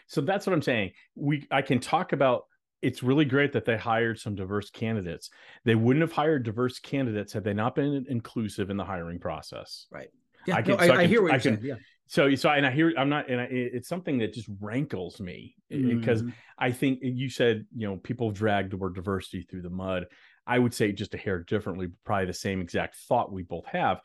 [0.08, 0.94] So that's what I'm saying.
[1.16, 2.46] We I can talk about
[2.82, 5.30] it's really great that they hired some diverse candidates.
[5.66, 9.88] They wouldn't have hired diverse candidates had they not been inclusive in the hiring process.
[9.92, 10.10] Right.
[10.46, 11.66] Yeah, I can- I, so I I can- hear what I you're can- saying.
[11.66, 11.76] Yeah.
[12.10, 15.56] So so and I hear I'm not and I, it's something that just rankles me
[15.70, 16.34] because Mhm.
[16.58, 20.06] I think you said you know people dragged the word diversity through the mud.
[20.46, 24.00] I would say just a hair differently, probably the same exact thought we both have.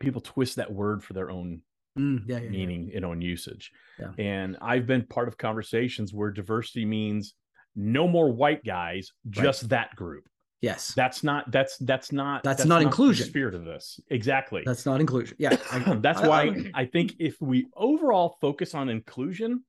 [0.00, 1.60] People twist that word for their own
[1.96, 2.50] Mm, yeah, yeah, yeah.
[2.50, 4.12] meaning you know and usage Yeah.
[4.18, 7.32] and i've been part of conversations where diversity means
[7.76, 10.24] no more white guys just that group
[10.62, 10.94] Yes.
[10.96, 13.26] that's not that's that's not That's not the inclusion.
[13.26, 15.36] spirit of this exactly That's not inclusion.
[15.38, 15.56] Yeah.
[15.70, 19.62] I- that's I- why I- I, think if we overall focus on inclusion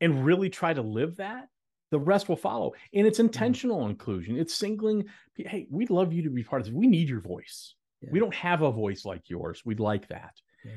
[0.00, 1.48] and really try to live that
[1.90, 3.26] the rest will follow and it's mm-hmm.
[3.28, 5.06] intentional inclusion it's singling
[5.36, 8.10] hey we'd love you to be part of this we need your voice Yeah.
[8.12, 10.72] we don't have a voice like yours we'd like that Yeah.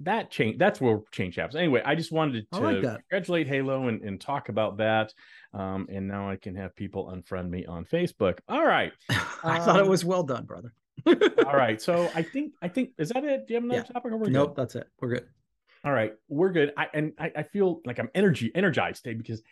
[0.00, 4.02] That change that's where change happens anyway i just wanted to like congratulate halo and,
[4.02, 5.12] and talk about that
[5.54, 9.76] um, and now i can have people unfriend me on facebook all right I thought
[9.78, 10.72] it Um, was well done, brother.
[11.06, 13.92] all right so i think i think is that it do you have another Yeah.
[13.92, 14.32] topic or we're good?
[14.34, 14.86] nope, that's it.
[15.00, 15.26] We're good.
[15.84, 16.72] All right, we're good.
[16.76, 19.42] I and I, I feel like I'm energy energized today because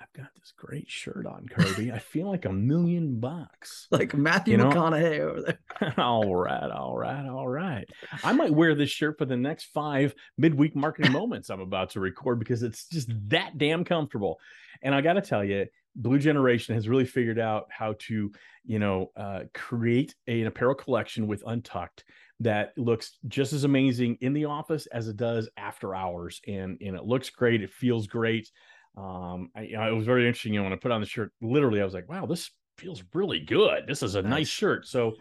[0.00, 1.92] I've got this great shirt on, Kirby.
[1.92, 3.86] I feel like a million bucks.
[3.90, 5.94] Like Matthew You know- McConaughey over there.
[5.98, 7.84] all right, all right, all right.
[8.24, 12.00] I might wear this shirt for the next five midweek marketing moments I'm about to
[12.00, 14.38] record because it's just that damn comfortable.
[14.82, 18.32] And I got to tell you, Blue Generation has really figured out how to,
[18.64, 22.04] you know, uh, create an apparel collection with Untucked
[22.38, 26.96] that looks just as amazing in the office as it does after hours, and and
[26.96, 27.62] it looks great.
[27.62, 28.50] It feels great.
[28.96, 30.52] Um, I, you know, it was very interesting.
[30.54, 33.02] You know, when I put on the shirt, literally, I was like, "Wow, this feels
[33.14, 33.86] really good.
[33.86, 34.48] This is a nice Nice.
[34.48, 35.18] shirt." So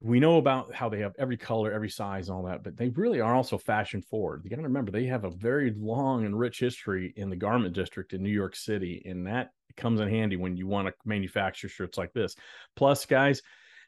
[0.00, 2.90] we know about how they have every color, every size, and all that, but they
[2.90, 4.42] really are also fashion forward.
[4.44, 7.74] You got to remember they have a very long and rich history in the garment
[7.74, 11.68] district in New York City, and that comes in handy when you want to manufacture
[11.68, 12.36] shirts like this.
[12.76, 13.40] Plus, guys,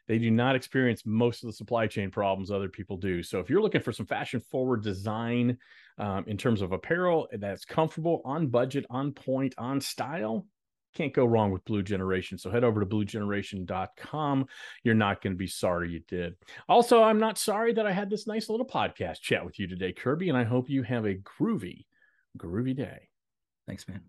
[0.09, 3.21] they do not experience most of the supply chain problems other people do.
[3.21, 5.59] So, if you're looking for some fashion forward design
[5.99, 10.47] um, in terms of apparel that's comfortable, on budget, on point, on style,
[10.95, 12.39] can't go wrong with Blue Generation.
[12.39, 14.47] So head over to bluegeneration.com.
[14.83, 16.35] You're not going to be sorry you did.
[16.67, 19.93] Also, I'm not sorry that I had this nice little podcast chat with you today,
[19.93, 21.85] Kirby, and I hope you have a groovy,
[22.39, 23.09] groovy day.
[23.67, 24.01] Thanks, man.